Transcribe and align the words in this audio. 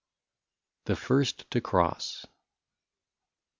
ii8 0.01 0.85
THE 0.85 0.95
FIRST 0.95 1.51
TO 1.51 1.61
CROSS. 1.61 2.25